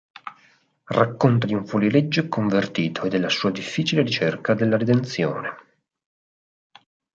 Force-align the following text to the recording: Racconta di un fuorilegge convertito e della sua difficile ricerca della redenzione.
Racconta 0.95 1.45
di 1.45 1.53
un 1.53 1.67
fuorilegge 1.67 2.27
convertito 2.27 3.03
e 3.03 3.09
della 3.09 3.29
sua 3.29 3.51
difficile 3.51 4.01
ricerca 4.01 4.55
della 4.55 4.75
redenzione. 4.77 5.53